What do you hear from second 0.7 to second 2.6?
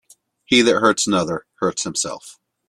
hurts another, hurts himself.